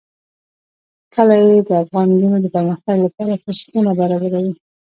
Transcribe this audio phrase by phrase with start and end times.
[1.13, 4.53] کلي د افغان نجونو د پرمختګ لپاره فرصتونه برابروي.